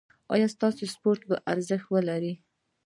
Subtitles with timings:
[0.33, 2.33] ایا ستاسو پاسپورت به ارزښت ولري؟